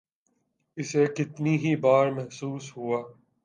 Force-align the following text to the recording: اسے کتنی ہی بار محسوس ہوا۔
اسے 0.77 1.03
کتنی 1.15 1.55
ہی 1.57 1.75
بار 1.83 2.05
محسوس 2.17 2.65
ہوا۔ 2.77 2.99